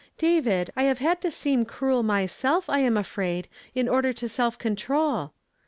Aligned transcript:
David, 0.17 0.73
I 0.75 0.85
have 0.85 0.97
had 0.97 1.21
to 1.21 1.29
seem 1.29 1.63
cruel 1.63 2.01
myself, 2.01 2.67
I 2.71 2.79
am 2.79 2.97
afraid, 2.97 3.47
in 3.75 3.87
order 3.87 4.11
to 4.13 4.27
self 4.27 4.57
conti; 4.57 4.91
ol. 4.91 5.35